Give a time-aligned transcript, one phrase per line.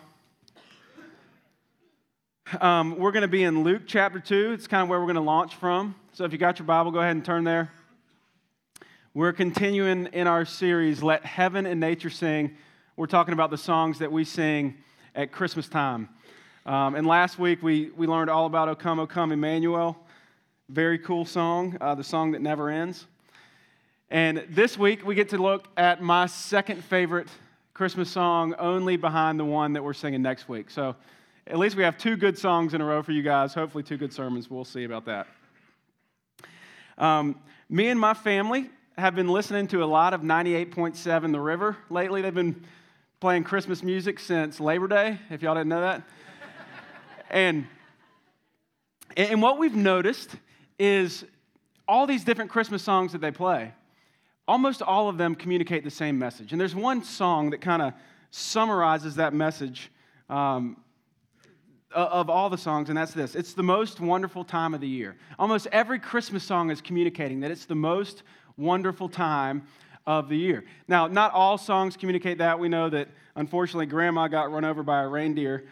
[2.59, 4.53] Um, we're going to be in Luke chapter 2.
[4.53, 5.93] It's kind of where we're going to launch from.
[6.13, 7.71] So if you got your Bible, go ahead and turn there.
[9.13, 12.55] We're continuing in our series, Let Heaven and Nature Sing
[12.97, 14.75] we're talking about the songs that we sing
[15.13, 16.09] at Christmas time.
[16.65, 19.95] Um, and last week we, we learned all about O Come, O Come, Emmanuel.
[20.67, 23.05] Very cool song, uh, the song that never ends.
[24.09, 27.27] And this week we get to look at my second favorite
[27.75, 30.71] Christmas song, only behind the one that we're singing next week.
[30.71, 30.95] So
[31.45, 33.53] at least we have two good songs in a row for you guys.
[33.53, 34.49] Hopefully, two good sermons.
[34.49, 35.27] We'll see about that.
[36.97, 41.77] Um, me and my family have been listening to a lot of 98.7 The River
[41.91, 42.23] lately.
[42.23, 42.65] They've been
[43.19, 46.03] playing Christmas music since Labor Day, if y'all didn't know that.
[47.31, 47.65] and,
[49.15, 50.35] and what we've noticed
[50.77, 51.25] is
[51.87, 53.73] all these different Christmas songs that they play,
[54.47, 56.51] almost all of them communicate the same message.
[56.51, 57.93] And there's one song that kind of
[58.29, 59.91] summarizes that message
[60.29, 60.77] um,
[61.91, 65.15] of all the songs, and that's this it's the most wonderful time of the year.
[65.39, 68.21] Almost every Christmas song is communicating that it's the most
[68.57, 69.63] wonderful time
[70.07, 70.63] of the year.
[70.87, 72.57] Now, not all songs communicate that.
[72.57, 75.65] We know that unfortunately grandma got run over by a reindeer,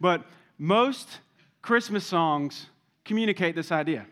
[0.00, 0.24] but
[0.58, 1.20] most
[1.60, 2.66] Christmas songs
[3.04, 4.06] communicate this idea.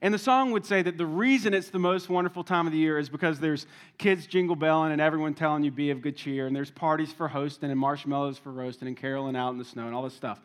[0.00, 2.78] And the song would say that the reason it's the most wonderful time of the
[2.78, 3.66] year is because there's
[3.98, 7.28] kids jingle belling and everyone telling you be of good cheer, and there's parties for
[7.28, 10.40] hosting and marshmallows for roasting and caroling out in the snow and all this stuff.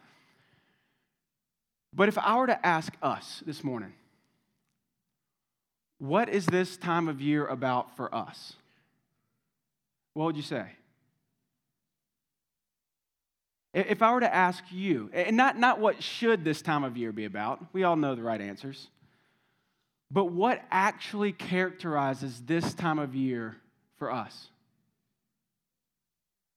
[1.94, 3.94] But if I were to ask us this morning,
[6.00, 8.54] what is this time of year about for us?
[10.14, 10.66] What would you say?
[13.74, 17.12] If I were to ask you, and not, not what should this time of year
[17.12, 18.88] be about, we all know the right answers,
[20.10, 23.58] but what actually characterizes this time of year
[24.00, 24.48] for us?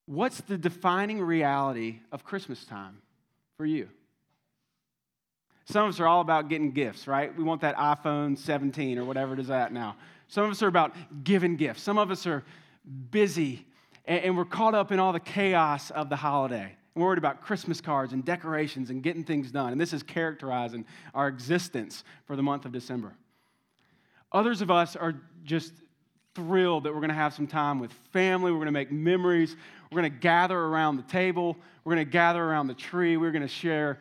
[0.06, 3.02] What's the defining reality of Christmas time
[3.56, 3.88] for you?
[5.70, 7.36] Some of us are all about getting gifts, right?
[7.36, 9.94] We want that iPhone 17 or whatever it is at now.
[10.26, 11.80] Some of us are about giving gifts.
[11.82, 12.42] Some of us are
[13.12, 13.64] busy
[14.04, 16.74] and, we're caught up in all the chaos of the holiday.
[16.96, 19.70] We're worried about Christmas cards and decorations and getting things done.
[19.70, 20.84] And this is characterizing
[21.14, 23.14] our existence for the month of December.
[24.32, 25.14] Others of us are
[25.44, 25.72] just
[26.34, 28.50] thrilled that we're going to have some time with family.
[28.50, 29.54] We're going to make memories.
[29.92, 31.56] We're going to gather around the table.
[31.84, 33.16] We're going to gather around the tree.
[33.16, 34.00] We're going to share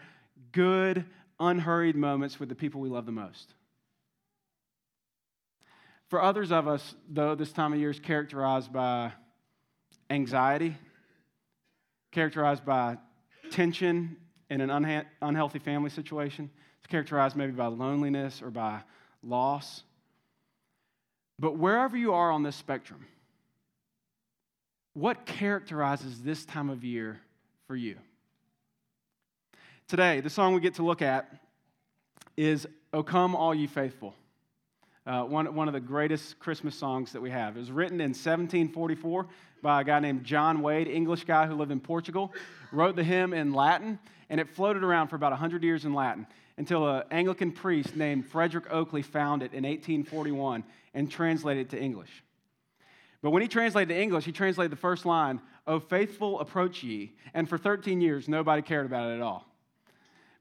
[0.51, 1.05] good,
[1.39, 3.53] unhurried moments with the people we love the most.
[6.09, 9.11] For others of us, though, this time of year is characterized by
[10.09, 10.75] anxiety,
[12.11, 12.97] characterized by
[13.51, 14.17] tension
[14.49, 16.49] in an unha- unhealthy family situation.
[16.79, 18.81] It's characterized maybe by loneliness or by
[19.21, 19.83] loss.
[21.37, 23.05] But wherever you are on this spectrum,
[24.93, 27.19] what characterizes this time of year
[27.67, 27.97] for you?
[29.89, 31.33] Today, the song we get to look at
[32.37, 34.13] is O Come All Ye Faithful,
[35.07, 37.57] uh, one, one of the greatest Christmas songs that we have.
[37.57, 39.25] It was written in 1744
[39.63, 42.31] by a guy named John Wade, English guy who lived in Portugal,
[42.71, 43.97] wrote the hymn in Latin,
[44.29, 46.27] and it floated around for about 100 years in Latin.
[46.57, 50.63] until an Anglican priest named Frederick Oakeley found it in 1841
[50.93, 52.23] and translated it to English.
[53.23, 57.15] But when he translated to English, he translated the first line, O faithful, approach ye.
[57.33, 59.48] And for 13 years, nobody cared about it at all.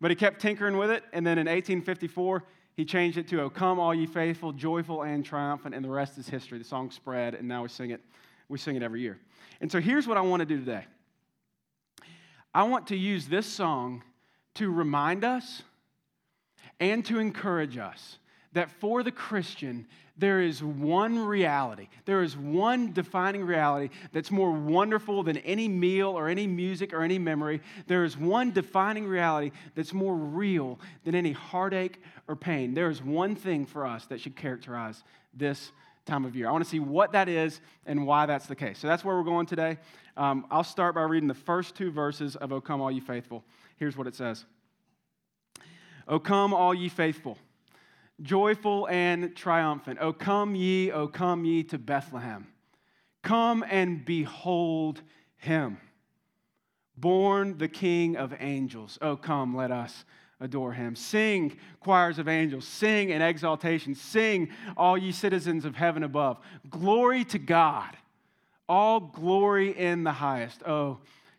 [0.00, 2.44] But he kept tinkering with it, and then in 1854,
[2.76, 6.16] he changed it to, O come, all ye faithful, joyful and triumphant, and the rest
[6.18, 6.58] is history.
[6.58, 8.00] The song spread, and now we sing it.
[8.48, 9.18] We sing it every year.
[9.60, 10.86] And so here's what I want to do today.
[12.54, 14.04] I want to use this song
[14.54, 15.62] to remind us
[16.80, 18.18] and to encourage us
[18.52, 19.86] that for the Christian,
[20.18, 21.88] there is one reality.
[22.04, 27.02] There is one defining reality that's more wonderful than any meal or any music or
[27.02, 27.60] any memory.
[27.86, 32.74] There is one defining reality that's more real than any heartache or pain.
[32.74, 35.70] There is one thing for us that should characterize this
[36.04, 36.48] time of year.
[36.48, 38.78] I want to see what that is and why that's the case.
[38.78, 39.78] So that's where we're going today.
[40.16, 43.44] Um, I'll start by reading the first two verses of O Come All Ye Faithful.
[43.76, 44.44] Here's what it says
[46.08, 47.38] O come, all ye faithful
[48.22, 49.98] joyful and triumphant.
[50.00, 52.46] O come ye, O come ye to Bethlehem.
[53.22, 55.02] Come and behold
[55.36, 55.78] him,
[56.96, 58.98] born the King of angels.
[59.02, 60.04] Oh, come, let us
[60.40, 60.94] adore him.
[60.94, 66.38] Sing, choirs of angels, sing in exaltation, sing, all ye citizens of heaven above.
[66.70, 67.96] Glory to God,
[68.68, 70.62] all glory in the highest.
[70.64, 70.98] Oh,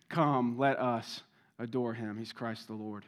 [0.09, 1.23] come, let us
[1.59, 2.17] adore him.
[2.17, 3.05] He's Christ the Lord.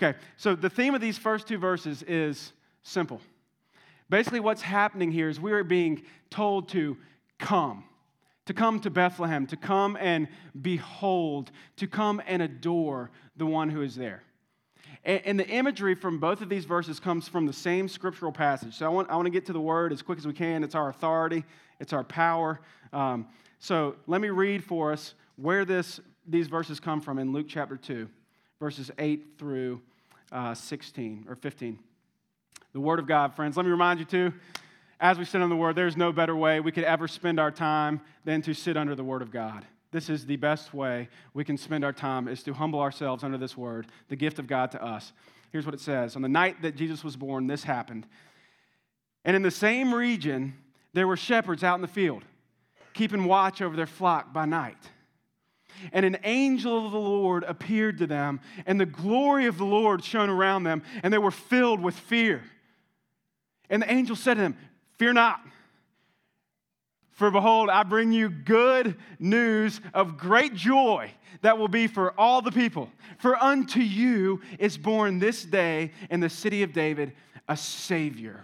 [0.00, 2.52] Okay, so the theme of these first two verses is
[2.82, 3.20] Simple.
[4.08, 6.96] Basically, what's happening here is we are being told to
[7.38, 7.84] come,
[8.46, 10.28] to come to Bethlehem, to come and
[10.60, 14.22] behold, to come and adore the one who is there.
[15.04, 18.74] And the imagery from both of these verses comes from the same scriptural passage.
[18.74, 20.62] So I want, I want to get to the word as quick as we can.
[20.62, 21.44] It's our authority,
[21.78, 22.60] it's our power.
[22.92, 23.28] Um,
[23.60, 27.76] so let me read for us where this, these verses come from in Luke chapter
[27.76, 28.08] 2,
[28.58, 29.80] verses 8 through
[30.32, 31.78] uh, 16 or 15
[32.72, 33.56] the Word of God, friends.
[33.56, 34.32] Let me remind you, too,
[35.00, 37.50] as we sit on the Word, there's no better way we could ever spend our
[37.50, 39.66] time than to sit under the Word of God.
[39.92, 43.38] This is the best way we can spend our time is to humble ourselves under
[43.38, 45.12] this word, the gift of God to us.
[45.50, 46.14] Here's what it says.
[46.14, 48.06] On the night that Jesus was born, this happened.
[49.24, 50.54] And in the same region,
[50.92, 52.22] there were shepherds out in the field,
[52.94, 54.78] keeping watch over their flock by night.
[55.92, 60.04] And an angel of the Lord appeared to them, and the glory of the Lord
[60.04, 62.42] shone around them, and they were filled with fear.
[63.70, 64.56] And the angel said to him,
[64.98, 65.40] Fear not.
[67.12, 71.10] For behold, I bring you good news of great joy
[71.42, 72.90] that will be for all the people.
[73.18, 77.12] For unto you is born this day in the city of David
[77.48, 78.42] a Savior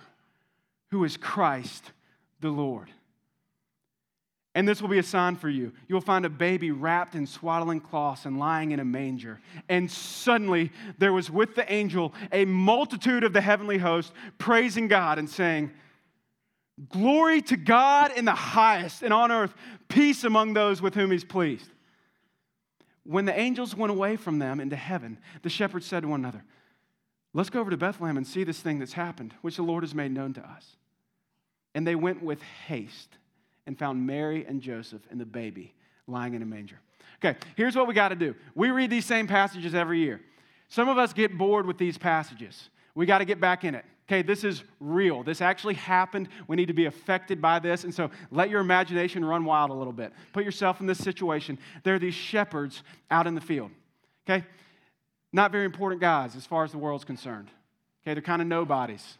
[0.90, 1.92] who is Christ
[2.40, 2.90] the Lord.
[4.56, 5.70] And this will be a sign for you.
[5.86, 9.38] You will find a baby wrapped in swaddling cloths and lying in a manger.
[9.68, 15.18] And suddenly there was with the angel a multitude of the heavenly host praising God
[15.18, 15.72] and saying,
[16.88, 19.52] Glory to God in the highest, and on earth,
[19.88, 21.70] peace among those with whom he's pleased.
[23.04, 26.44] When the angels went away from them into heaven, the shepherds said to one another,
[27.34, 29.94] Let's go over to Bethlehem and see this thing that's happened, which the Lord has
[29.94, 30.76] made known to us.
[31.74, 33.18] And they went with haste
[33.66, 35.74] and found Mary and Joseph and the baby
[36.06, 36.78] lying in a manger.
[37.24, 38.34] Okay, here's what we got to do.
[38.54, 40.20] We read these same passages every year.
[40.68, 42.70] Some of us get bored with these passages.
[42.94, 43.84] We got to get back in it.
[44.08, 45.24] Okay, this is real.
[45.24, 46.28] This actually happened.
[46.46, 47.82] We need to be affected by this.
[47.82, 50.12] And so let your imagination run wild a little bit.
[50.32, 51.58] Put yourself in this situation.
[51.82, 53.70] There are these shepherds out in the field.
[54.28, 54.44] Okay?
[55.32, 57.50] Not very important guys as far as the world's concerned.
[58.02, 59.18] Okay, they're kind of nobodies.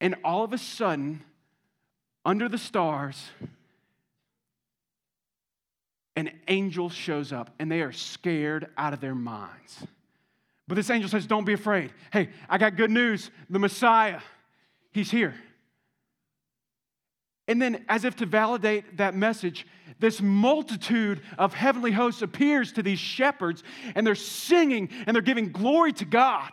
[0.00, 1.22] And all of a sudden,
[2.30, 3.20] under the stars,
[6.14, 9.84] an angel shows up and they are scared out of their minds.
[10.68, 11.92] But this angel says, Don't be afraid.
[12.12, 13.32] Hey, I got good news.
[13.50, 14.20] The Messiah,
[14.92, 15.34] he's here.
[17.48, 19.66] And then, as if to validate that message,
[19.98, 23.64] this multitude of heavenly hosts appears to these shepherds
[23.96, 26.52] and they're singing and they're giving glory to God.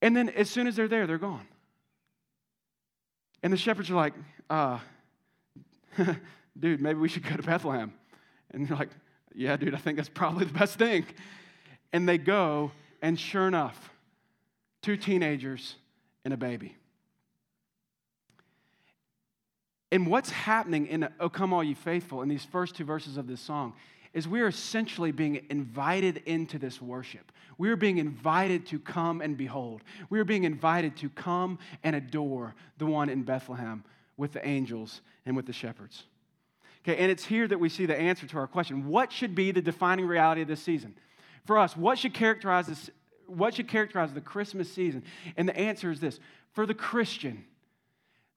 [0.00, 1.46] And then, as soon as they're there, they're gone.
[3.42, 4.14] And the shepherds are like,
[4.48, 4.78] uh,
[6.58, 7.92] dude, maybe we should go to Bethlehem.
[8.50, 8.90] And they're like,
[9.34, 11.06] yeah, dude, I think that's probably the best thing.
[11.92, 13.90] And they go, and sure enough,
[14.82, 15.76] two teenagers
[16.24, 16.76] and a baby.
[19.90, 23.26] And what's happening in O Come All You Faithful in these first two verses of
[23.26, 23.74] this song
[24.14, 27.32] is we are essentially being invited into this worship.
[27.58, 29.82] We are being invited to come and behold.
[30.10, 33.84] We are being invited to come and adore the one in Bethlehem
[34.16, 36.04] with the angels and with the shepherds.
[36.82, 39.52] Okay, and it's here that we see the answer to our question what should be
[39.52, 40.94] the defining reality of this season?
[41.46, 42.90] For us, what should characterize this?
[43.26, 45.04] What should characterize the Christmas season?
[45.36, 46.18] And the answer is this
[46.52, 47.44] for the Christian,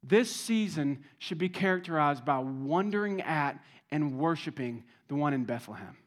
[0.03, 3.59] this season should be characterized by wondering at
[3.91, 5.97] and worshiping the one in Bethlehem.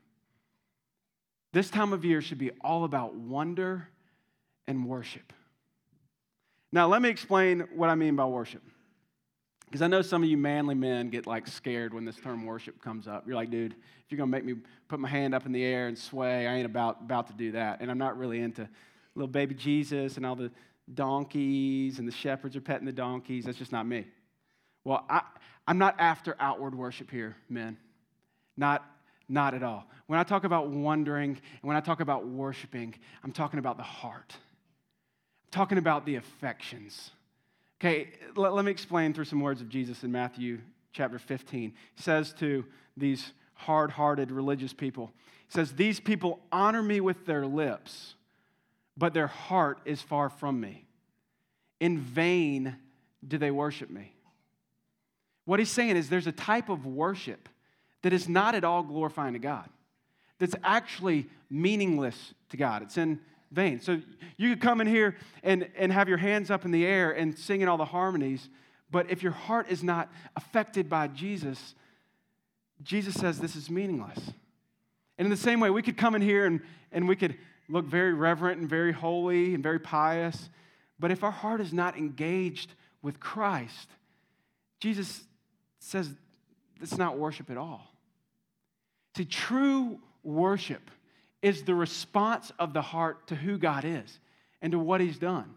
[1.52, 3.88] This time of year should be all about wonder
[4.66, 5.32] and worship.
[6.70, 8.62] Now, let me explain what I mean by worship.
[9.64, 12.82] Because I know some of you manly men get like scared when this term worship
[12.82, 13.26] comes up.
[13.26, 14.54] You're like, dude, if you're gonna make me
[14.88, 17.52] put my hand up in the air and sway, I ain't about, about to do
[17.52, 17.80] that.
[17.80, 18.68] And I'm not really into
[19.14, 20.50] little baby Jesus and all the
[20.94, 23.44] donkeys and the shepherds are petting the donkeys.
[23.44, 24.06] That's just not me.
[24.84, 25.22] Well, I,
[25.66, 27.76] I'm not after outward worship here, men.
[28.58, 28.84] Not,
[29.28, 29.86] not at all.
[30.08, 33.84] When I talk about wondering and when I talk about worshiping, I'm talking about the
[33.84, 34.34] heart.
[34.36, 37.12] I'm talking about the affections.
[37.80, 40.58] Okay, let, let me explain through some words of Jesus in Matthew
[40.92, 41.72] chapter 15.
[41.94, 42.64] He says to
[42.96, 45.12] these hard hearted religious people,
[45.46, 48.14] He says, These people honor me with their lips,
[48.96, 50.84] but their heart is far from me.
[51.78, 52.76] In vain
[53.26, 54.12] do they worship me.
[55.44, 57.48] What he's saying is there's a type of worship
[58.02, 59.68] that is not at all glorifying to God,
[60.38, 62.82] that's actually meaningless to God.
[62.82, 63.80] It's in vain.
[63.80, 64.00] So
[64.36, 67.38] you could come in here and, and have your hands up in the air and
[67.38, 68.48] sing in all the harmonies,
[68.90, 71.74] but if your heart is not affected by Jesus,
[72.82, 74.18] Jesus says this is meaningless.
[75.18, 76.60] And in the same way, we could come in here and,
[76.92, 77.36] and we could
[77.68, 80.48] look very reverent and very holy and very pious,
[80.98, 83.88] but if our heart is not engaged with Christ,
[84.80, 85.22] Jesus
[85.78, 86.14] says
[86.80, 87.92] it's not worship at all.
[89.16, 90.90] See, true worship
[91.42, 94.18] is the response of the heart to who God is
[94.60, 95.54] and to what He's done.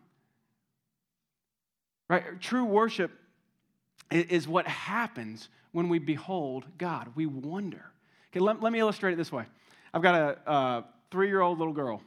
[2.09, 2.39] Right?
[2.39, 3.11] True worship
[4.11, 7.11] is what happens when we behold God.
[7.15, 7.85] We wonder.
[8.31, 9.45] Okay, let, let me illustrate it this way.
[9.93, 12.01] I've got a, a three year old little girl,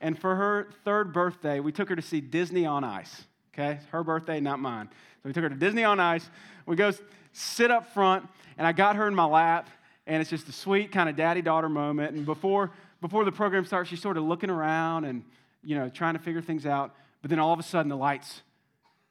[0.00, 3.24] and for her third birthday, we took her to see Disney on Ice.
[3.52, 4.88] Okay, her birthday, not mine.
[5.22, 6.30] So we took her to Disney on Ice.
[6.66, 6.92] We go
[7.32, 8.26] sit up front,
[8.58, 9.70] and I got her in my lap,
[10.06, 12.16] and it's just a sweet kind of daddy daughter moment.
[12.16, 15.24] And before before the program starts, she's sort of looking around and,
[15.62, 16.94] you know, trying to figure things out.
[17.22, 18.42] But then all of a sudden, the lights,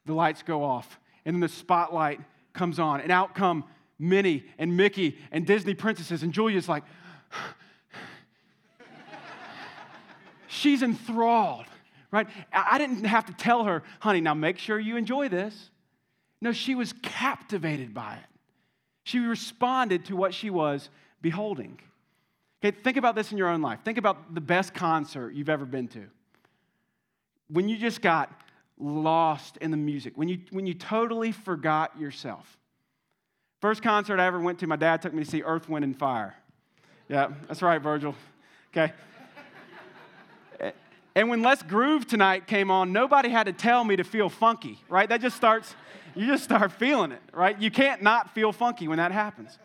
[0.06, 1.00] the lights go off.
[1.26, 2.20] And then the spotlight
[2.54, 3.02] comes on.
[3.02, 3.66] And out come
[3.98, 6.24] Minnie and Mickey and Disney princesses.
[6.24, 6.84] And Julia's like,
[10.48, 11.66] she's enthralled,
[12.12, 12.28] right?
[12.54, 15.72] I didn't have to tell her, honey, now make sure you enjoy this.
[16.42, 18.40] No, she was captivated by it.
[19.04, 20.90] She responded to what she was
[21.22, 21.80] beholding.
[22.64, 23.80] Okay, think about this in your own life.
[23.84, 26.06] Think about the best concert you've ever been to.
[27.50, 28.32] When you just got
[28.78, 32.58] lost in the music, when you, when you totally forgot yourself.
[33.62, 35.98] First concert I ever went to, my dad took me to see Earth, Wind, and
[35.98, 36.36] Fire.
[37.10, 38.16] Yeah, that's right, Virgil.
[38.72, 38.94] Okay.
[41.16, 44.80] And when Let's Groove Tonight came on, nobody had to tell me to feel funky,
[44.88, 45.10] right?
[45.10, 45.76] That just starts,
[46.16, 47.60] you just start feeling it, right?
[47.60, 49.58] You can't not feel funky when that happens.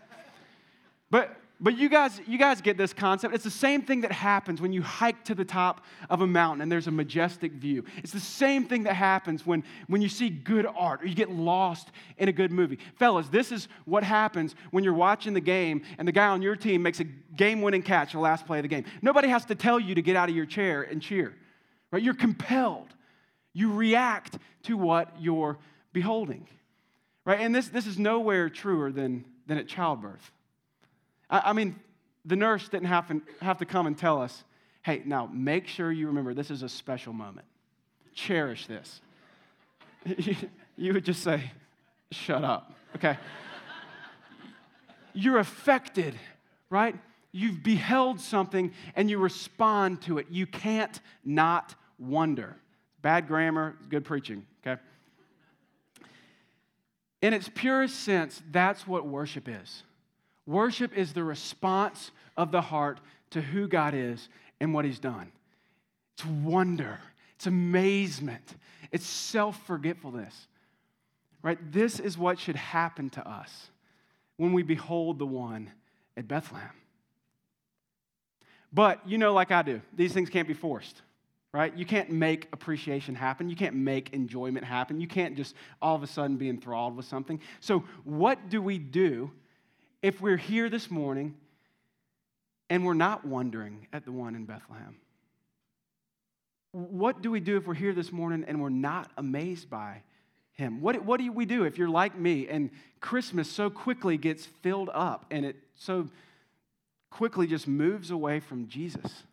[1.10, 3.34] But but you guys, you guys get this concept.
[3.34, 6.60] It's the same thing that happens when you hike to the top of a mountain
[6.60, 7.86] and there's a majestic view.
[7.96, 11.30] It's the same thing that happens when, when you see good art or you get
[11.30, 12.78] lost in a good movie.
[12.98, 16.54] Fellas, this is what happens when you're watching the game and the guy on your
[16.54, 18.84] team makes a game winning catch the last play of the game.
[19.00, 21.34] Nobody has to tell you to get out of your chair and cheer,
[21.90, 22.02] right?
[22.02, 22.88] You're compelled.
[23.54, 25.56] You react to what you're
[25.94, 26.46] beholding,
[27.24, 27.40] right?
[27.40, 30.30] And this, this is nowhere truer than, than at childbirth
[31.34, 31.74] I, I mean,
[32.24, 34.44] the nurse didn't have to, have to come and tell us,
[34.82, 37.46] hey, now make sure you remember this is a special moment.
[38.14, 39.00] Cherish this.
[40.76, 41.50] you would just say,
[42.12, 43.18] shut up, okay?
[45.12, 46.14] You're affected,
[46.70, 46.94] right?
[47.32, 50.26] You've beheld something and you respond to it.
[50.30, 52.56] You can't not wonder.
[53.02, 54.80] Bad grammar, good preaching, okay?
[57.22, 59.82] In its purest sense, that's what worship is.
[60.46, 64.28] Worship is the response of the heart to who God is
[64.60, 65.32] and what He's done.
[66.16, 67.00] It's wonder,
[67.36, 68.56] it's amazement,
[68.92, 70.48] it's self forgetfulness.
[71.42, 71.58] Right?
[71.72, 73.68] This is what should happen to us
[74.38, 75.70] when we behold the one
[76.16, 76.70] at Bethlehem.
[78.72, 81.02] But you know, like I do, these things can't be forced,
[81.52, 81.76] right?
[81.76, 83.48] You can't make appreciation happen.
[83.48, 85.00] You can't make enjoyment happen.
[85.00, 87.40] You can't just all of a sudden be enthralled with something.
[87.60, 89.30] So, what do we do
[90.04, 91.34] if we're here this morning
[92.68, 94.96] and we're not wondering at the one in Bethlehem?
[96.72, 100.02] What do we do if we're here this morning and we're not amazed by
[100.52, 100.80] him?
[100.80, 102.70] What, what do we do if you're like me and
[103.00, 106.08] Christmas so quickly gets filled up and it so
[107.10, 109.24] quickly just moves away from Jesus?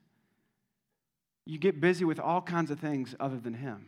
[1.45, 3.87] you get busy with all kinds of things other than Him.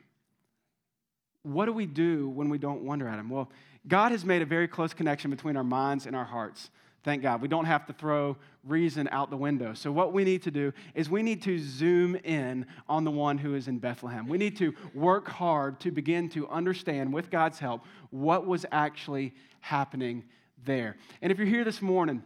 [1.44, 3.30] What do we do when we don't wonder at Him?
[3.30, 3.50] Well,
[3.88, 6.70] God has made a very close connection between our minds and our hearts.
[7.04, 7.42] Thank God.
[7.42, 9.74] We don't have to throw reason out the window.
[9.74, 13.38] So, what we need to do is we need to zoom in on the one
[13.38, 14.28] who is in Bethlehem.
[14.30, 19.34] We need to work hard to begin to understand, with God's help, what was actually
[19.60, 20.24] happening
[20.64, 20.96] there.
[21.22, 22.24] And if you're here this morning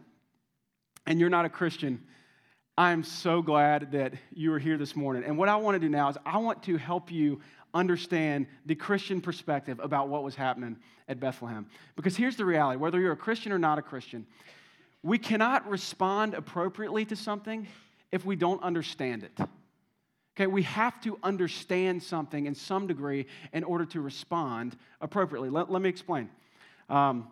[1.06, 2.00] and you're not a Christian,
[2.76, 5.24] I'm so glad that you are here this morning.
[5.24, 7.40] And what I want to do now is I want to help you
[7.74, 10.76] understand the Christian perspective about what was happening
[11.08, 11.66] at Bethlehem.
[11.96, 14.26] Because here's the reality whether you're a Christian or not a Christian,
[15.02, 17.66] we cannot respond appropriately to something
[18.10, 19.32] if we don't understand it.
[20.36, 25.50] Okay, we have to understand something in some degree in order to respond appropriately.
[25.50, 26.30] Let, let me explain.
[26.88, 27.28] Um,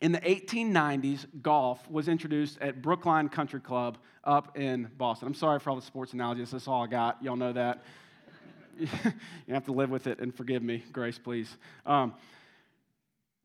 [0.00, 5.28] in the 1890s, golf was introduced at Brookline Country Club up in Boston.
[5.28, 6.50] I'm sorry for all the sports analogies.
[6.50, 7.22] That's all I got.
[7.22, 7.84] Y'all know that.
[9.46, 10.82] you have to live with it and forgive me.
[10.92, 11.56] Grace, please.
[11.84, 12.14] Um,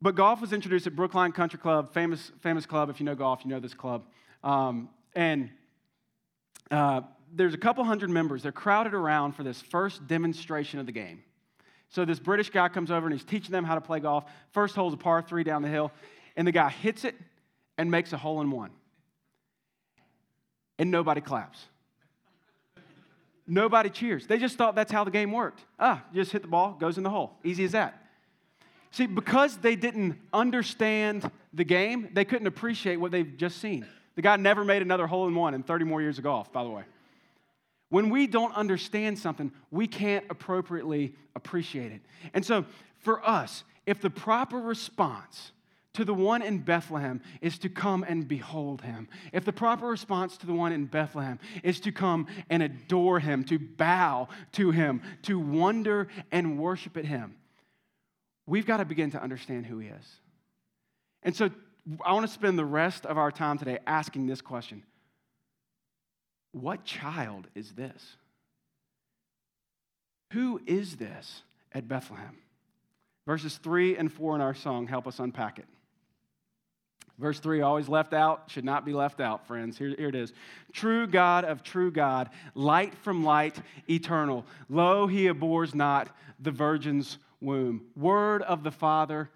[0.02, 2.90] but golf was introduced at Brookline Country Club, famous, famous club.
[2.90, 4.06] If you know golf, you know this club.
[4.44, 5.50] Um, and
[6.70, 7.02] uh,
[7.34, 8.44] there's a couple hundred members.
[8.44, 11.24] They're crowded around for this first demonstration of the game.
[11.90, 14.26] So this British guy comes over and he's teaching them how to play golf.
[14.52, 15.92] First hole's a par three down the hill,
[16.36, 17.16] and the guy hits it
[17.78, 18.72] and makes a hole in one.
[20.78, 21.60] And nobody claps.
[23.48, 24.26] Nobody cheers.
[24.28, 25.66] They just thought that's how the game worked.
[25.80, 27.38] Ah, just hit the ball, goes in the hole.
[27.44, 28.02] Easy as that.
[28.92, 33.86] See, because they didn't understand the game, they couldn't appreciate what they've just seen.
[34.16, 36.64] The guy never made another hole in one in 30 more years of golf, by
[36.64, 36.84] the way.
[37.90, 42.02] When we don't understand something, we can't appropriately appreciate it.
[42.34, 42.66] And so,
[43.00, 45.52] for us, if the proper response
[45.96, 50.38] to the one in Bethlehem is to come and behold him, if the proper response
[50.38, 55.02] to the one in Bethlehem is to come and adore him, to bow to him,
[55.24, 57.36] to wonder and worship at him,
[58.46, 60.06] we've got to begin to understand who He is.
[61.24, 61.50] And so
[62.06, 64.84] I want to spend the rest of our time today asking this question
[66.52, 68.18] What child is this?
[70.34, 72.38] Who is this at Bethlehem?
[73.26, 75.66] Verses 3 and 4 in our song help us unpack it.
[77.18, 79.78] Verse 3, always left out, should not be left out, friends.
[79.78, 80.34] Here, here, it is.
[80.74, 83.58] True God of true God, light from light,
[83.90, 84.46] eternal.
[84.68, 87.86] Lo, he abhors not the virgin's womb.
[87.96, 89.30] Word of the Father,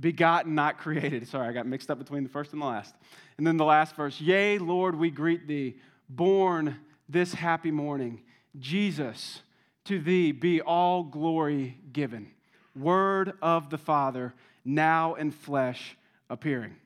[0.00, 1.28] begotten, not created.
[1.28, 2.94] Sorry, I got mixed up between the first and the last.
[3.38, 5.76] And then the last verse Yea, Lord, we greet thee,
[6.08, 6.76] born
[7.08, 8.22] this happy morning.
[8.58, 9.42] Jesus,
[9.84, 12.32] to thee be all glory given.
[12.74, 14.34] Word of the Father,
[14.64, 15.96] now in flesh
[16.30, 16.76] appearing.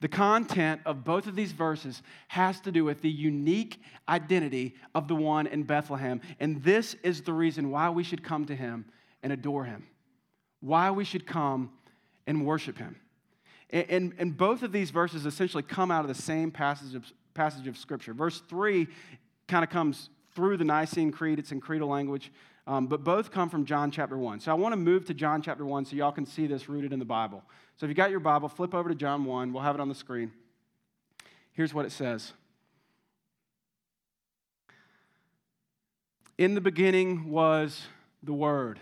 [0.00, 5.08] The content of both of these verses has to do with the unique identity of
[5.08, 6.20] the one in Bethlehem.
[6.38, 8.84] And this is the reason why we should come to him
[9.22, 9.86] and adore him,
[10.60, 11.70] why we should come
[12.26, 12.96] and worship him.
[13.70, 17.10] And, and, and both of these verses essentially come out of the same passage of,
[17.32, 18.12] passage of Scripture.
[18.12, 18.86] Verse 3
[19.48, 22.30] kind of comes through the Nicene Creed, it's in creedal language,
[22.66, 24.40] um, but both come from John chapter 1.
[24.40, 26.92] So I want to move to John chapter 1 so y'all can see this rooted
[26.92, 27.44] in the Bible.
[27.76, 29.52] So if you got your Bible, flip over to John 1.
[29.52, 30.32] We'll have it on the screen.
[31.52, 32.32] Here's what it says
[36.36, 37.86] In the beginning was
[38.22, 38.80] the Word,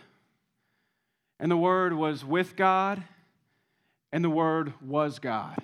[1.39, 3.03] and the Word was with God,
[4.13, 5.59] and the Word was God.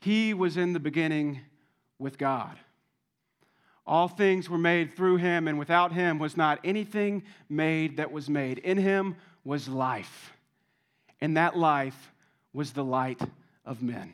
[0.00, 1.40] He was in the beginning
[1.98, 2.58] with God.
[3.86, 8.30] All things were made through him, and without him was not anything made that was
[8.30, 8.58] made.
[8.58, 10.32] In him was life,
[11.20, 12.12] and that life
[12.52, 13.20] was the light
[13.64, 14.12] of men.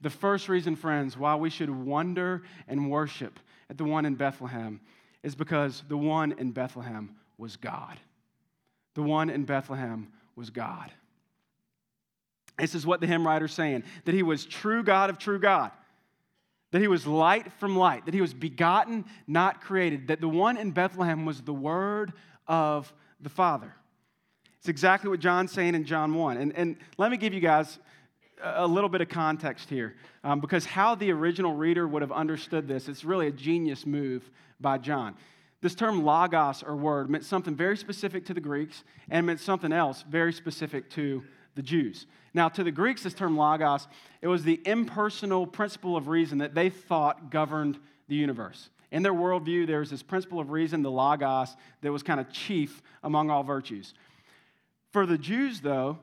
[0.00, 3.38] The first reason, friends, why we should wonder and worship
[3.70, 4.80] at the one in Bethlehem
[5.22, 7.98] is because the one in Bethlehem was God.
[8.94, 10.90] The one in Bethlehem was God.
[12.58, 15.70] This is what the hymn writer's saying that he was true God of true God,
[16.72, 20.56] that he was light from light, that he was begotten, not created, that the one
[20.56, 22.12] in Bethlehem was the Word
[22.48, 23.72] of the Father.
[24.58, 26.36] It's exactly what John's saying in John 1.
[26.38, 27.78] And, and let me give you guys
[28.42, 32.66] a little bit of context here, um, because how the original reader would have understood
[32.66, 34.28] this, it's really a genius move
[34.60, 35.14] by John.
[35.60, 39.72] This term logos or word meant something very specific to the Greeks and meant something
[39.72, 41.22] else very specific to
[41.54, 42.06] the Jews.
[42.34, 43.86] Now, to the Greeks, this term logos,
[44.20, 48.70] it was the impersonal principle of reason that they thought governed the universe.
[48.90, 52.30] In their worldview, there was this principle of reason, the logos, that was kind of
[52.30, 53.94] chief among all virtues.
[54.92, 55.98] For the Jews, though,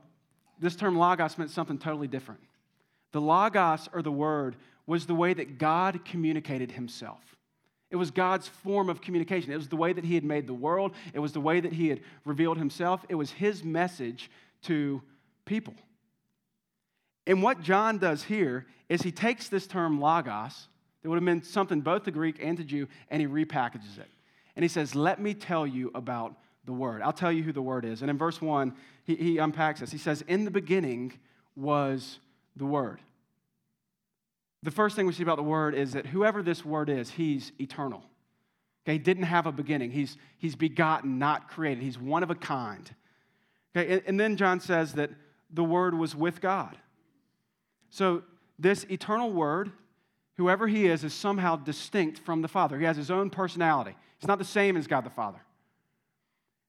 [0.59, 2.41] this term logos meant something totally different.
[3.11, 7.29] The logos, or the word, was the way that God communicated himself.
[7.91, 9.51] It was God's form of communication.
[9.51, 11.73] It was the way that He had made the world, it was the way that
[11.73, 13.05] He had revealed Himself.
[13.09, 14.29] It was His message
[14.63, 15.01] to
[15.49, 15.73] people.
[17.27, 20.67] And what John does here is he takes this term logos,
[21.01, 24.07] that would have meant something both to Greek and to Jew, and he repackages it.
[24.55, 26.35] And he says, Let me tell you about
[26.65, 27.01] the Word.
[27.01, 28.01] I'll tell you who the Word is.
[28.01, 28.73] And in verse 1,
[29.05, 29.91] he, he unpacks this.
[29.91, 31.13] He says, In the beginning
[31.55, 32.19] was
[32.55, 32.99] the Word.
[34.63, 37.53] The first thing we see about the Word is that whoever this Word is, he's
[37.59, 38.03] eternal.
[38.85, 39.91] Okay, he didn't have a beginning.
[39.91, 41.83] He's, he's begotten, not created.
[41.83, 42.89] He's one of a kind.
[43.75, 45.11] Okay, and, and then John says that
[45.49, 46.77] the Word was with God.
[47.89, 48.23] So
[48.57, 49.71] this eternal Word,
[50.37, 52.77] whoever he is, is somehow distinct from the Father.
[52.77, 53.95] He has his own personality.
[54.19, 55.39] He's not the same as God the Father.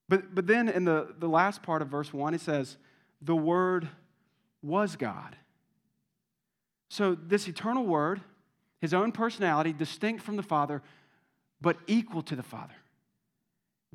[0.08, 2.76] But, but then in the, the last part of verse 1, it says,
[3.22, 3.88] The Word
[4.62, 5.36] was God.
[6.88, 8.20] So, this eternal Word,
[8.80, 10.82] his own personality, distinct from the Father,
[11.60, 12.74] but equal to the Father.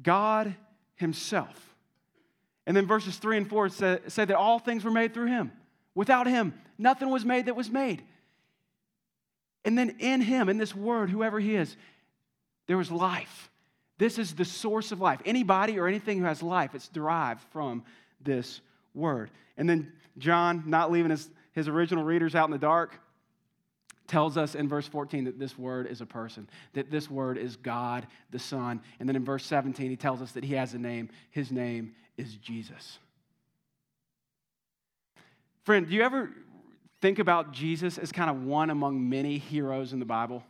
[0.01, 0.55] God
[0.95, 1.74] Himself.
[2.67, 5.51] And then verses 3 and 4 say, say that all things were made through Him.
[5.93, 8.03] Without Him, nothing was made that was made.
[9.63, 11.75] And then in Him, in this Word, whoever He is,
[12.67, 13.49] there was life.
[13.97, 15.21] This is the source of life.
[15.25, 17.83] Anybody or anything who has life, it's derived from
[18.21, 18.61] this
[18.93, 19.31] word.
[19.57, 22.99] And then John, not leaving his, his original readers out in the dark,
[24.07, 27.55] tells us in verse 14 that this word is a person, that this word is
[27.55, 28.81] God the Son.
[28.99, 31.09] And then in verse 17, he tells us that he has a name.
[31.31, 32.99] His name is Jesus.
[35.63, 36.31] Friend, do you ever
[37.01, 40.43] think about Jesus as kind of one among many heroes in the Bible?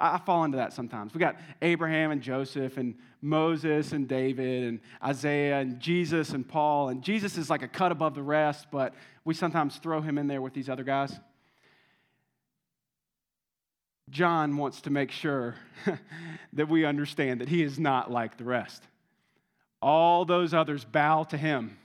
[0.00, 1.12] I, fall into that sometimes.
[1.12, 6.88] We got Abraham and Joseph and Moses and David and Isaiah and Jesus and Paul.
[6.88, 8.94] And Jesus is like a cut above the rest, but
[9.24, 11.12] we sometimes throw him in there with these other guys.
[14.08, 15.54] John wants to make sure
[16.54, 18.82] that we understand that he is not like the rest.
[19.82, 21.78] All those others bow to him.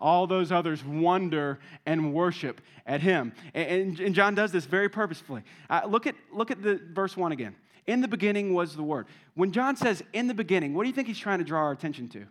[0.00, 3.32] All those others wonder and worship at him.
[3.52, 5.42] And, and John does this very purposefully.
[5.68, 7.54] Uh, look, at, look at the verse 1 again.
[7.86, 9.06] In the beginning was the Word.
[9.34, 11.72] When John says in the beginning, what do you think he's trying to draw our
[11.72, 12.24] attention to?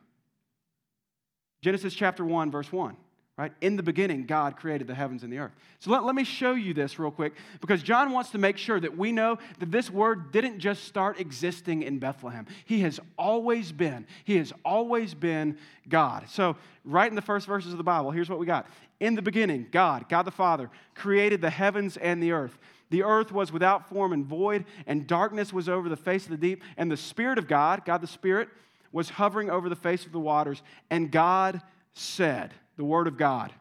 [1.61, 2.97] Genesis chapter 1, verse 1
[3.35, 3.51] right?
[3.61, 5.53] In the beginning, God created the heavens and the earth.
[5.79, 8.79] So let, let me show you this real quick because John wants to make sure
[8.79, 12.45] that we know that this word didn't just start existing in Bethlehem.
[12.65, 15.57] He has always been, He has always been
[15.89, 16.29] God.
[16.29, 18.67] So, right in the first verses of the Bible, here's what we got.
[18.99, 22.57] In the beginning, God, God the Father, created the heavens and the earth.
[22.91, 26.37] The earth was without form and void, and darkness was over the face of the
[26.37, 28.49] deep, and the Spirit of God, God the Spirit,
[28.91, 31.59] was hovering over the face of the waters, and God
[31.95, 33.51] said, the Word of God,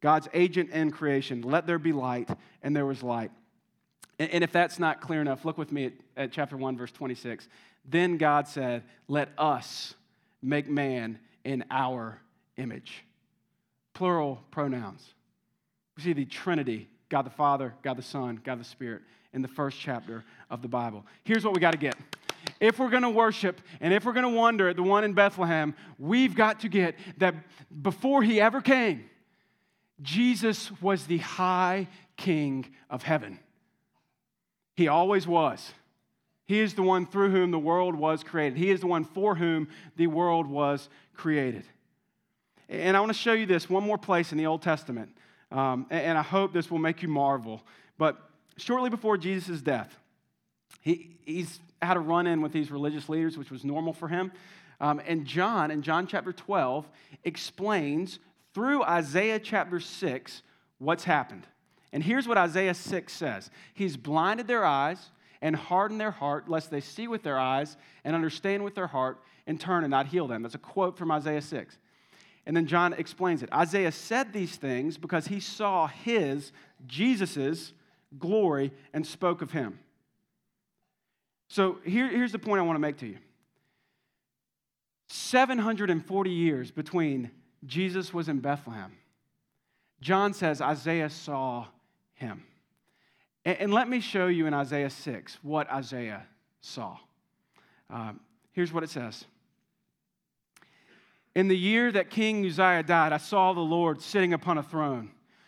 [0.00, 1.42] God's agent in creation.
[1.42, 2.30] Let there be light,
[2.62, 3.30] and there was light.
[4.18, 6.92] And, and if that's not clear enough, look with me at, at chapter 1, verse
[6.92, 7.48] 26.
[7.84, 9.94] Then God said, Let us
[10.42, 12.20] make man in our
[12.56, 13.04] image.
[13.94, 15.02] Plural pronouns.
[15.96, 19.48] We see the Trinity God the Father, God the Son, God the Spirit in the
[19.48, 21.04] first chapter of the Bible.
[21.24, 21.94] Here's what we got to get
[22.60, 25.12] if we're going to worship and if we're going to wonder at the one in
[25.12, 27.34] Bethlehem, we've got to get that
[27.82, 29.08] before he ever came,
[30.02, 33.38] Jesus was the high king of heaven.
[34.74, 35.72] He always was.
[36.46, 38.58] He is the one through whom the world was created.
[38.58, 41.64] He is the one for whom the world was created.
[42.68, 45.10] And I want to show you this one more place in the Old Testament.
[45.50, 47.62] Um, and I hope this will make you marvel.
[47.98, 48.16] But
[48.56, 49.96] shortly before Jesus' death,
[50.80, 54.32] he, he's had a run in with these religious leaders, which was normal for him.
[54.80, 56.88] Um, and John, in John chapter 12,
[57.24, 58.18] explains
[58.54, 60.42] through Isaiah chapter 6
[60.78, 61.46] what's happened.
[61.92, 65.10] And here's what Isaiah 6 says He's blinded their eyes
[65.40, 69.18] and hardened their heart, lest they see with their eyes and understand with their heart
[69.46, 70.42] and turn and not heal them.
[70.42, 71.78] That's a quote from Isaiah 6.
[72.46, 73.52] And then John explains it.
[73.52, 76.52] Isaiah said these things because he saw his,
[76.86, 77.72] Jesus's,
[78.18, 79.78] glory and spoke of him.
[81.48, 83.18] So here, here's the point I want to make to you
[85.08, 87.30] 740 years between
[87.64, 88.92] Jesus was in Bethlehem.
[90.00, 91.66] John says Isaiah saw
[92.14, 92.44] him.
[93.44, 96.26] And, and let me show you in Isaiah 6 what Isaiah
[96.60, 96.98] saw.
[97.88, 98.20] Um,
[98.52, 99.24] here's what it says.
[101.34, 105.10] In the year that King Uzziah died, I saw the Lord sitting upon a throne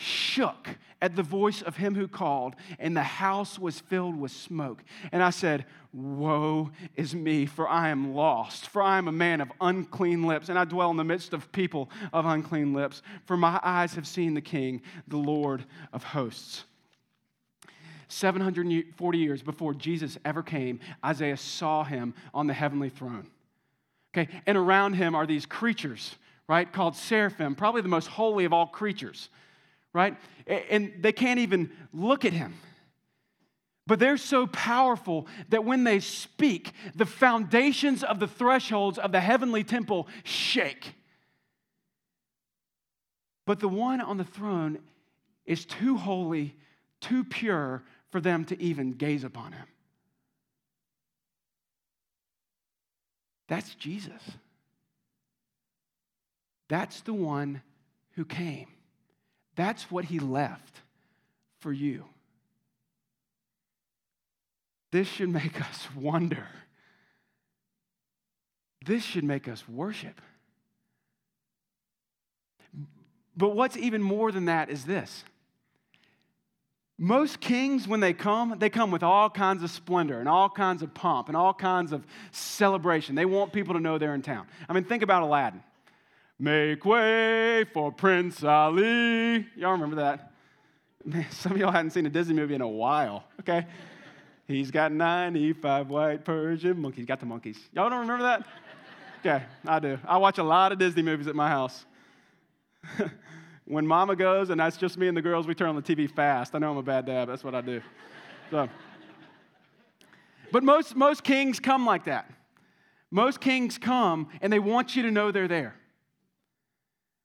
[0.00, 0.68] shook
[1.02, 4.82] at the voice of him who called, and the house was filled with smoke.
[5.12, 9.40] And I said, Woe is me, for I am lost, for I am a man
[9.40, 13.02] of unclean lips, and I dwell in the midst of people of unclean lips.
[13.26, 16.64] For my eyes have seen the King, the Lord of hosts.
[18.08, 23.26] 740 years before Jesus ever came, Isaiah saw him on the heavenly throne.
[24.12, 26.16] Okay, and around him are these creatures,
[26.48, 29.28] right, called seraphim, probably the most holy of all creatures
[29.92, 30.16] right?
[30.46, 32.54] And they can't even look at him.
[33.86, 39.20] But they're so powerful that when they speak, the foundations of the thresholds of the
[39.20, 40.94] heavenly temple shake.
[43.46, 44.78] But the one on the throne
[45.44, 46.54] is too holy,
[47.00, 49.66] too pure for them to even gaze upon him.
[53.48, 54.22] That's Jesus.
[56.68, 57.62] That's the one
[58.12, 58.68] who came.
[59.56, 60.80] That's what he left
[61.58, 62.04] for you.
[64.90, 66.48] This should make us wonder.
[68.84, 70.20] This should make us worship.
[73.36, 75.24] But what's even more than that is this.
[76.98, 80.82] Most kings, when they come, they come with all kinds of splendor and all kinds
[80.82, 83.14] of pomp and all kinds of celebration.
[83.14, 84.46] They want people to know they're in town.
[84.68, 85.62] I mean, think about Aladdin.
[86.42, 89.46] Make way for Prince Ali.
[89.56, 90.32] Y'all remember that?
[91.04, 93.66] Man, some of y'all hadn't seen a Disney movie in a while, okay?
[94.48, 97.04] He's got 95 white Persian monkeys.
[97.04, 97.58] Got the monkeys.
[97.74, 98.46] Y'all don't remember that?
[99.20, 99.98] Okay, I do.
[100.08, 101.84] I watch a lot of Disney movies at my house.
[103.66, 106.10] when mama goes and that's just me and the girls, we turn on the TV
[106.10, 106.54] fast.
[106.54, 107.82] I know I'm a bad dad, that's what I do.
[108.50, 108.66] So.
[110.52, 112.32] But most, most kings come like that.
[113.10, 115.74] Most kings come and they want you to know they're there.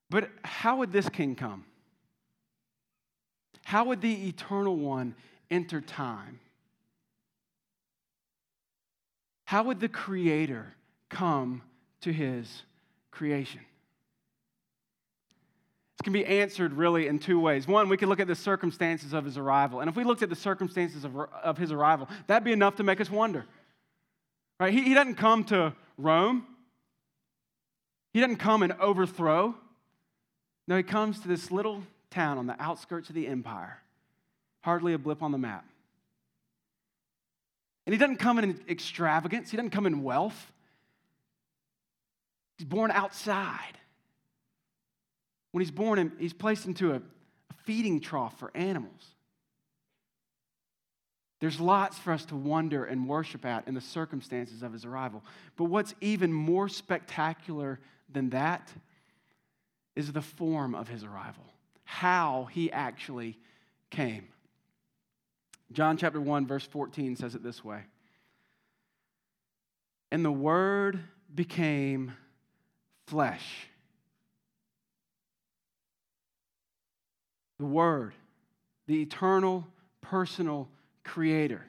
[0.09, 1.65] But how would this king come?
[3.63, 5.15] How would the eternal one
[5.49, 6.39] enter time?
[9.45, 10.75] How would the creator
[11.09, 11.61] come
[12.01, 12.63] to his
[13.11, 13.61] creation?
[15.97, 17.67] This can be answered really in two ways.
[17.67, 19.79] One, we can look at the circumstances of his arrival.
[19.79, 22.83] And if we looked at the circumstances of, of his arrival, that'd be enough to
[22.83, 23.45] make us wonder.
[24.59, 24.73] Right?
[24.73, 26.45] He, he doesn't come to Rome,
[28.13, 29.55] he doesn't come and overthrow.
[30.67, 33.79] No, he comes to this little town on the outskirts of the empire,
[34.61, 35.65] hardly a blip on the map.
[37.85, 40.51] And he doesn't come in extravagance, he doesn't come in wealth.
[42.57, 43.77] He's born outside.
[45.51, 47.01] When he's born, he's placed into a
[47.63, 49.15] feeding trough for animals.
[51.41, 55.23] There's lots for us to wonder and worship at in the circumstances of his arrival.
[55.57, 57.79] But what's even more spectacular
[58.11, 58.71] than that
[59.95, 61.43] is the form of his arrival,
[61.83, 63.37] how he actually
[63.89, 64.27] came.
[65.71, 67.81] John chapter 1, verse 14 says it this way
[70.11, 70.99] And the Word
[71.33, 72.13] became
[73.07, 73.67] flesh.
[77.57, 78.13] The Word,
[78.87, 79.65] the eternal,
[80.01, 80.67] personal
[81.05, 81.65] Creator,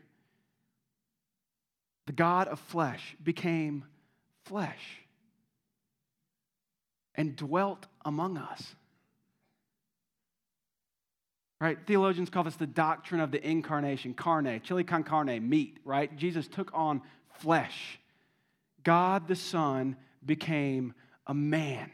[2.07, 3.85] the God of flesh, became
[4.45, 5.06] flesh
[7.17, 8.75] and dwelt among us.
[11.61, 11.79] Right?
[11.87, 16.15] Theologians call this the doctrine of the incarnation, carne, chili con carne, meat, right?
[16.17, 17.01] Jesus took on
[17.39, 17.99] flesh.
[18.83, 20.93] God the Son became
[21.27, 21.91] a man.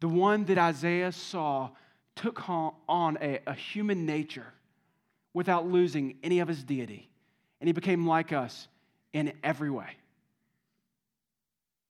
[0.00, 1.70] The one that Isaiah saw
[2.14, 4.46] took on a, a human nature
[5.34, 7.08] without losing any of his deity.
[7.60, 8.68] And he became like us
[9.12, 9.96] in every way.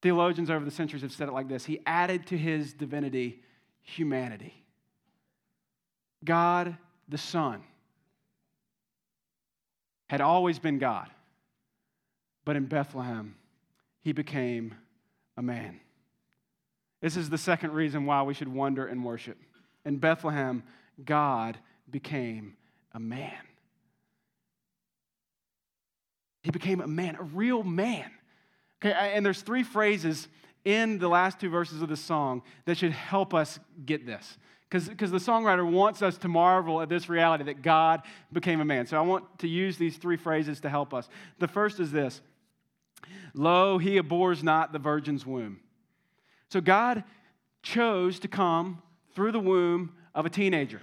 [0.02, 3.42] Theologians over the centuries have said it like this He added to his divinity
[3.82, 4.54] humanity.
[6.24, 6.76] God
[7.08, 7.62] the Son
[10.08, 11.08] had always been God,
[12.44, 13.36] but in Bethlehem,
[14.00, 14.74] he became
[15.36, 15.80] a man.
[17.00, 19.38] This is the second reason why we should wonder and worship.
[19.84, 20.62] In Bethlehem,
[21.04, 21.58] God
[21.90, 22.56] became
[22.92, 23.32] a man.
[26.42, 28.10] He became a man, a real man.
[28.82, 30.28] Okay, and there's three phrases
[30.64, 34.38] in the last two verses of the song that should help us get this.
[34.70, 38.86] Because the songwriter wants us to marvel at this reality that God became a man.
[38.86, 41.08] So I want to use these three phrases to help us.
[41.40, 42.20] The first is this
[43.34, 45.58] Lo, he abhors not the virgin's womb.
[46.48, 47.02] So God
[47.62, 48.80] chose to come
[49.14, 50.80] through the womb of a teenager.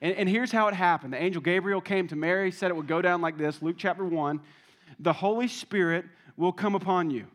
[0.00, 2.86] And, and here's how it happened the angel Gabriel came to Mary, said it would
[2.86, 4.40] go down like this Luke chapter 1.
[5.00, 6.04] The Holy Spirit
[6.38, 7.26] will come upon you.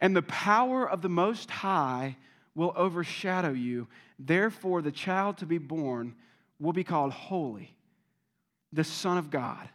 [0.00, 2.16] And the power of the Most High
[2.54, 3.88] will overshadow you.
[4.18, 6.14] Therefore, the child to be born
[6.60, 7.74] will be called Holy,
[8.72, 9.68] the Son of God.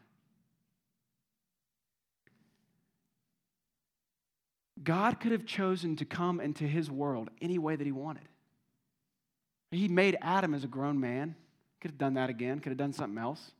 [4.81, 8.23] God could have chosen to come into his world any way that he wanted.
[9.71, 11.35] He made Adam as a grown man.
[11.81, 13.51] Could have done that again, could have done something else.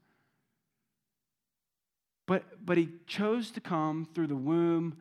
[2.30, 5.00] But, but he chose to come through the womb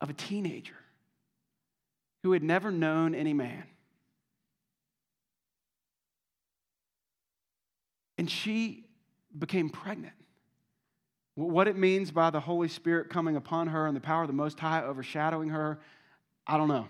[0.00, 0.76] of a teenager
[2.22, 3.64] who had never known any man.
[8.16, 8.84] And she
[9.36, 10.14] became pregnant.
[11.34, 14.32] What it means by the Holy Spirit coming upon her and the power of the
[14.32, 15.80] Most High overshadowing her,
[16.46, 16.86] I don't know.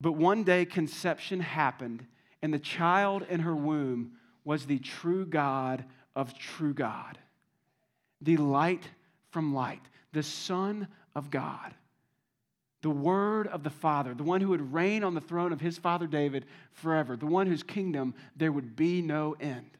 [0.00, 2.04] But one day conception happened,
[2.42, 7.18] and the child in her womb was the true God of true God,
[8.20, 8.88] the light
[9.30, 11.74] from light, the Son of God,
[12.82, 15.78] the Word of the Father, the one who would reign on the throne of his
[15.78, 19.70] father David forever, the one whose kingdom there would be no end.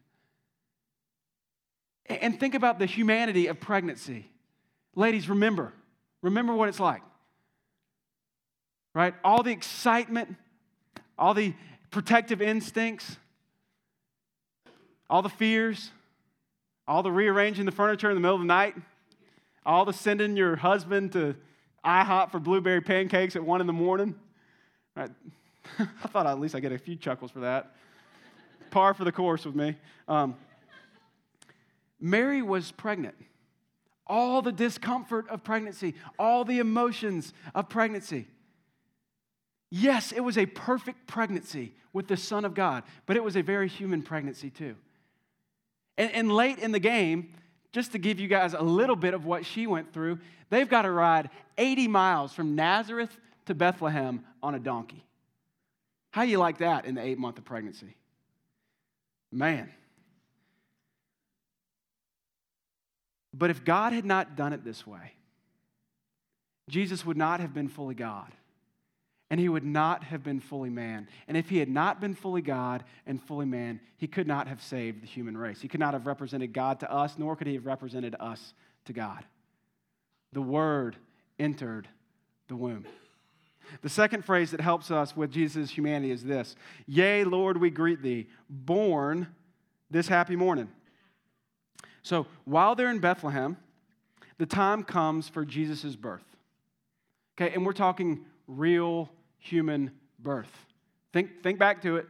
[2.06, 4.28] And think about the humanity of pregnancy.
[4.96, 5.72] Ladies, remember,
[6.22, 7.02] remember what it's like.
[8.92, 9.14] Right?
[9.22, 10.34] All the excitement,
[11.16, 11.54] all the
[11.92, 13.16] protective instincts,
[15.08, 15.90] all the fears,
[16.90, 18.74] all the rearranging the furniture in the middle of the night,
[19.64, 21.36] all the sending your husband to
[21.84, 24.16] IHOP for blueberry pancakes at one in the morning.
[24.96, 25.10] Right?
[25.78, 27.76] I thought at least I get a few chuckles for that.
[28.72, 29.76] Par for the course with me.
[30.08, 30.34] Um,
[32.00, 33.14] Mary was pregnant.
[34.08, 38.26] All the discomfort of pregnancy, all the emotions of pregnancy.
[39.70, 43.42] Yes, it was a perfect pregnancy with the Son of God, but it was a
[43.42, 44.74] very human pregnancy too.
[46.00, 47.34] And, and, late in the game,
[47.72, 50.82] just to give you guys a little bit of what she went through, they've got
[50.82, 55.04] to ride 80 miles from Nazareth to Bethlehem on a donkey.
[56.10, 57.94] How you like that in the eight month of pregnancy?
[59.30, 59.70] Man.
[63.34, 65.12] But if God had not done it this way,
[66.70, 68.32] Jesus would not have been fully God
[69.30, 71.08] and he would not have been fully man.
[71.28, 74.60] And if he had not been fully God and fully man, he could not have
[74.60, 75.60] saved the human race.
[75.60, 78.54] He could not have represented God to us, nor could he have represented us
[78.86, 79.24] to God.
[80.32, 80.96] The Word
[81.38, 81.88] entered
[82.48, 82.86] the womb.
[83.82, 88.02] The second phrase that helps us with Jesus' humanity is this Yea, Lord, we greet
[88.02, 89.28] thee, born
[89.90, 90.68] this happy morning.
[92.02, 93.56] So while they're in Bethlehem,
[94.38, 96.24] the time comes for Jesus' birth.
[97.40, 99.08] Okay, and we're talking real
[99.40, 100.50] human birth.
[101.12, 102.06] Think, think back to it.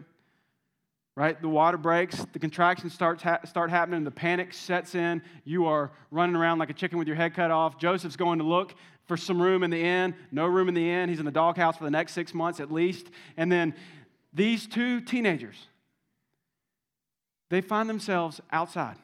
[1.16, 1.40] Right?
[1.40, 5.21] The water breaks, the contractions start, ha- start happening, the panic sets in.
[5.45, 7.79] You are running around like a chicken with your head cut off.
[7.79, 8.75] Joseph's going to look
[9.07, 10.14] for some room in the inn.
[10.31, 11.09] No room in the inn.
[11.09, 13.09] He's in the doghouse for the next six months at least.
[13.37, 13.75] And then
[14.33, 15.66] these two teenagers,
[17.51, 18.97] they find themselves outside,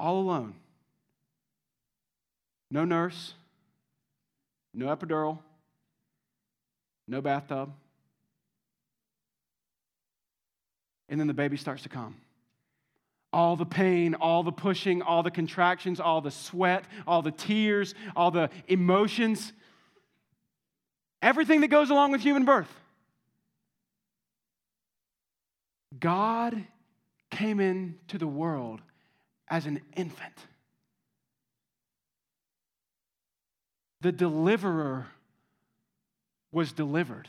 [0.00, 0.54] all alone.
[2.70, 3.34] No nurse,
[4.74, 5.38] no epidural,
[7.06, 7.72] no bathtub.
[11.08, 12.16] And then the baby starts to come.
[13.32, 17.94] All the pain, all the pushing, all the contractions, all the sweat, all the tears,
[18.16, 19.52] all the emotions,
[21.22, 22.72] everything that goes along with human birth.
[25.98, 26.64] God
[27.30, 28.80] came into the world
[29.48, 30.34] as an infant.
[34.00, 35.06] The deliverer
[36.52, 37.28] was delivered.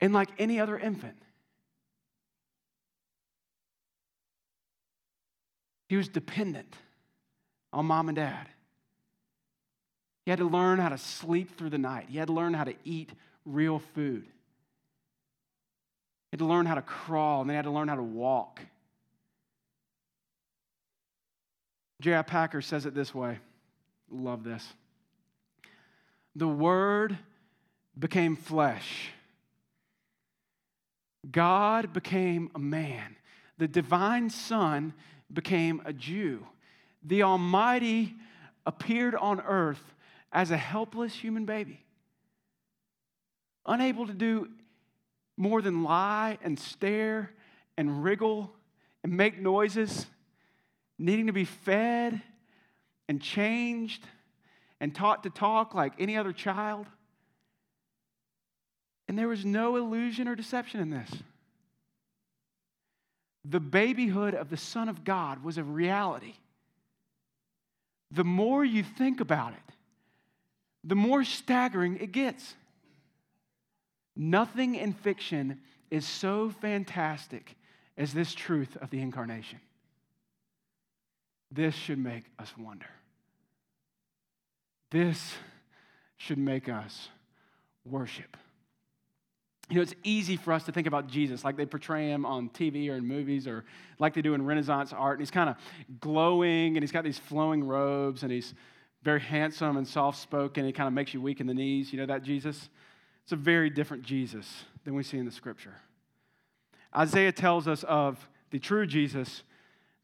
[0.00, 1.16] And like any other infant,
[5.88, 6.74] he was dependent
[7.72, 8.48] on mom and dad.
[10.24, 12.64] He had to learn how to sleep through the night, he had to learn how
[12.64, 13.10] to eat
[13.44, 14.24] real food.
[14.24, 14.30] He
[16.32, 18.60] had to learn how to crawl, and then he had to learn how to walk.
[22.04, 22.20] J.I.
[22.20, 23.38] Packer says it this way.
[24.10, 24.74] Love this.
[26.36, 27.16] The Word
[27.98, 29.08] became flesh.
[31.30, 33.16] God became a man.
[33.56, 34.92] The divine Son
[35.32, 36.46] became a Jew.
[37.02, 38.14] The Almighty
[38.66, 39.94] appeared on earth
[40.30, 41.86] as a helpless human baby,
[43.64, 44.50] unable to do
[45.38, 47.30] more than lie and stare
[47.78, 48.52] and wriggle
[49.02, 50.04] and make noises
[50.98, 52.20] needing to be fed
[53.08, 54.06] and changed
[54.80, 56.86] and taught to talk like any other child.
[59.08, 61.10] And there was no illusion or deception in this.
[63.44, 66.34] The babyhood of the Son of God was a reality.
[68.14, 69.74] the more you think about it,
[70.84, 72.54] the more staggering it gets.
[74.16, 77.56] Nothing in fiction is so fantastic
[77.96, 79.60] as this truth of the incarnation.
[81.50, 82.86] This should make us wonder.
[84.90, 85.34] This
[86.16, 87.08] should make us
[87.84, 88.36] worship.
[89.70, 92.50] You know, it's easy for us to think about Jesus like they portray him on
[92.50, 93.64] TV or in movies or
[93.98, 95.18] like they do in Renaissance art.
[95.18, 95.56] And he's kind of
[96.00, 98.54] glowing and he's got these flowing robes and he's
[99.02, 100.66] very handsome and soft spoken.
[100.66, 101.92] He kind of makes you weak in the knees.
[101.92, 102.68] You know that Jesus?
[103.22, 105.74] It's a very different Jesus than we see in the scripture.
[106.94, 109.42] Isaiah tells us of the true Jesus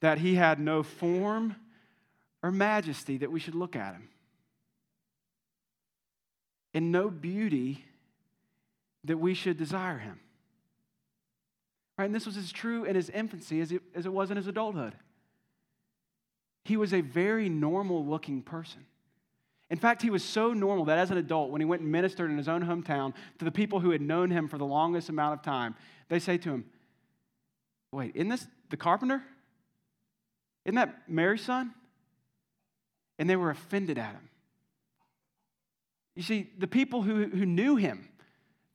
[0.01, 1.57] that he had no form
[2.43, 4.09] or majesty that we should look at him,
[6.73, 7.85] and no beauty
[9.05, 10.21] that we should desire him.
[11.99, 12.07] Right?
[12.07, 14.47] And this was as true in his infancy as it, as it was in his
[14.47, 14.95] adulthood.
[16.65, 18.87] He was a very normal looking person.
[19.71, 22.31] In fact, he was so normal that as an adult, when he went and ministered
[22.31, 25.35] in his own hometown to the people who had known him for the longest amount
[25.35, 25.77] of time,
[26.09, 26.65] they say to him,
[27.93, 29.23] Wait, isn't this the carpenter?
[30.71, 31.75] Isn't that Mary's son?
[33.19, 34.29] And they were offended at him.
[36.15, 38.09] You see, the people who, who knew him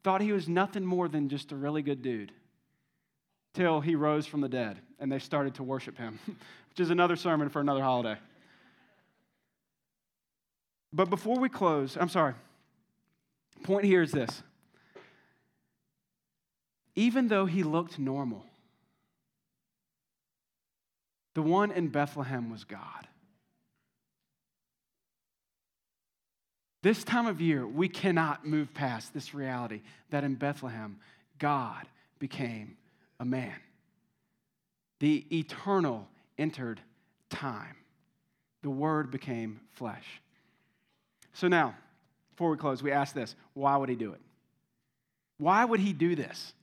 [0.03, 2.33] thought he was nothing more than just a really good dude
[3.53, 7.15] till he rose from the dead and they started to worship him, which is another
[7.15, 8.17] sermon for another holiday.
[10.91, 12.33] But before we close, I'm sorry,
[13.63, 14.43] point here is this.
[16.93, 18.45] Even though he looked normal,
[21.35, 23.07] the one in Bethlehem was God.
[26.81, 29.81] This time of year, we cannot move past this reality
[30.11, 30.97] that in Bethlehem,
[31.39, 31.87] God
[32.19, 32.77] became
[33.19, 33.55] a man.
[34.99, 36.07] The eternal
[36.37, 36.79] entered
[37.29, 37.75] time.
[38.61, 40.05] The Word became flesh.
[41.33, 41.75] So now,
[42.31, 44.21] before we close, we ask this why would he do it?
[45.37, 46.53] Why would he do this?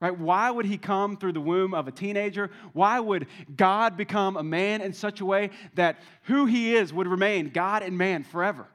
[0.00, 0.16] Right?
[0.16, 2.50] Why would he come through the womb of a teenager?
[2.72, 3.26] Why would
[3.56, 7.82] God become a man in such a way that who he is would remain God
[7.82, 8.68] and man forever?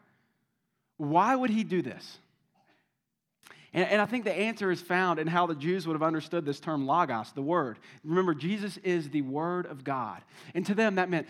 [0.97, 2.19] Why would he do this?
[3.74, 6.45] And, and, I think the answer is found in how the Jews would have understood
[6.45, 7.80] this term logos, the word.
[8.03, 10.21] Remember, Jesus is the word of God.
[10.53, 11.28] And to them, that meant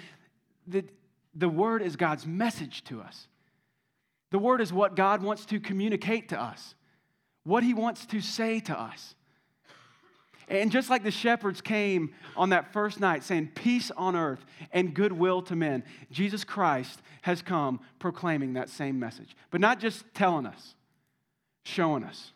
[0.68, 0.89] that
[1.34, 3.28] the word is God's message to us.
[4.32, 6.76] The word is what God wants to communicate to us,
[7.44, 9.16] what he wants to say to us.
[10.48, 14.94] And just like the shepherds came on that first night saying, Peace on earth and
[14.94, 19.36] goodwill to men, Jesus Christ has come proclaiming that same message.
[19.52, 20.76] But not just telling us,
[21.64, 22.32] showing us.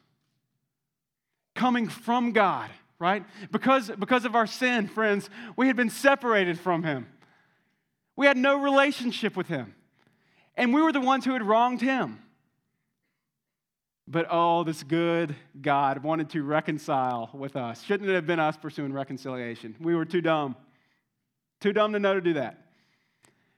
[1.55, 3.25] Coming from God, right?
[3.51, 7.07] Because, because of our sin, friends, we had been separated from Him.
[8.15, 9.75] We had no relationship with Him.
[10.55, 12.19] And we were the ones who had wronged Him.
[14.07, 17.83] But oh, this good God wanted to reconcile with us.
[17.83, 19.75] Shouldn't it have been us pursuing reconciliation?
[19.81, 20.55] We were too dumb.
[21.59, 22.63] Too dumb to know to do that.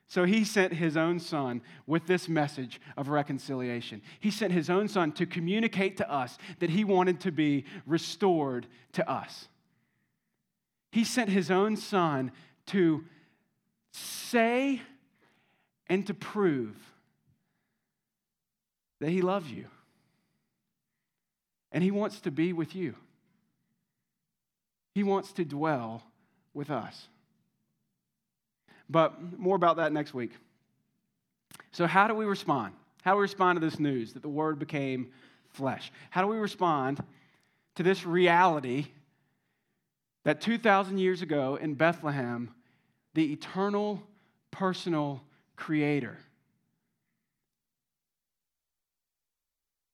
[0.07, 4.01] So he sent his own son with this message of reconciliation.
[4.19, 8.65] He sent his own son to communicate to us that he wanted to be restored
[8.93, 9.47] to us.
[10.91, 12.31] He sent his own son
[12.67, 13.03] to
[13.91, 14.81] say
[15.85, 16.75] and to prove
[18.99, 19.67] that he loves you
[21.71, 22.95] and He wants to be with you.
[24.95, 26.03] He wants to dwell
[26.53, 27.07] with us.
[28.89, 30.31] But more about that next week.
[31.71, 32.73] So, how do we respond?
[33.03, 35.11] How do we respond to this news that the Word became
[35.49, 35.91] flesh?
[36.09, 37.03] How do we respond
[37.75, 38.87] to this reality
[40.23, 42.53] that 2,000 years ago in Bethlehem,
[43.13, 44.01] the eternal,
[44.51, 45.21] personal
[45.55, 46.17] Creator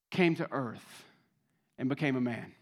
[0.10, 1.05] came to earth?
[1.78, 2.54] And became a man.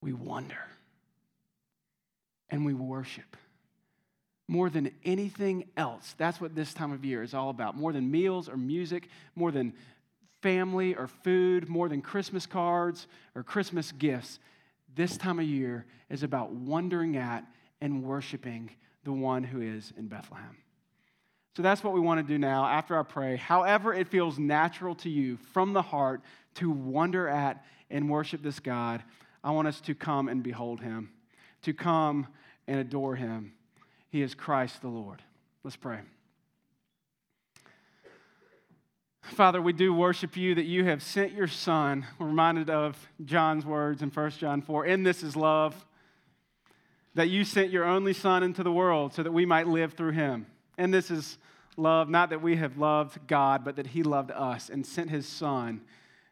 [0.00, 0.64] We wonder
[2.50, 3.36] and we worship
[4.48, 6.14] more than anything else.
[6.16, 7.76] That's what this time of year is all about.
[7.76, 9.74] More than meals or music, more than
[10.40, 14.38] family or food, more than Christmas cards or Christmas gifts.
[14.94, 17.44] This time of year is about wondering at
[17.80, 18.70] and worshiping
[19.04, 20.56] the one who is in Bethlehem.
[21.58, 23.34] So that's what we want to do now after I pray.
[23.34, 26.20] However, it feels natural to you from the heart
[26.54, 29.02] to wonder at and worship this God,
[29.42, 31.10] I want us to come and behold him,
[31.62, 32.28] to come
[32.68, 33.54] and adore him.
[34.08, 35.20] He is Christ the Lord.
[35.64, 35.98] Let's pray.
[39.22, 42.06] Father, we do worship you that you have sent your Son.
[42.20, 45.84] We're reminded of John's words in 1 John 4 In this is love
[47.16, 50.12] that you sent your only Son into the world so that we might live through
[50.12, 50.46] him.
[50.78, 51.36] And this is
[51.76, 55.26] love, not that we have loved God, but that he loved us and sent his
[55.26, 55.82] Son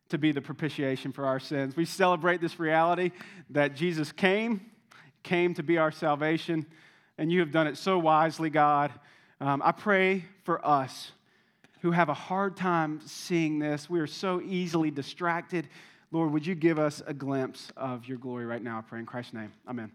[0.08, 1.76] to be the propitiation for our sins.
[1.76, 3.10] We celebrate this reality
[3.50, 4.70] that Jesus came,
[5.22, 6.64] came to be our salvation,
[7.18, 8.92] and you have done it so wisely, God.
[9.40, 11.10] Um, I pray for us
[11.82, 13.90] who have a hard time seeing this.
[13.90, 15.68] We are so easily distracted.
[16.12, 18.78] Lord, would you give us a glimpse of your glory right now?
[18.78, 19.52] I pray in Christ's name.
[19.68, 19.90] Amen.